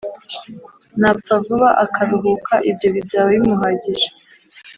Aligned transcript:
napfa 0.99 1.33
vuba 1.45 1.69
akaruhuka, 1.83 2.53
ibyo 2.69 2.87
bizaba 2.95 3.27
bimuhagije. 3.33 4.07